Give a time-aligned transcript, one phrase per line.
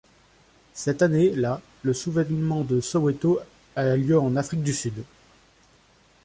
[0.73, 3.37] Cette année, là, le Soulèvement de Soweto
[3.75, 5.03] a lieu en Afrique du Sud.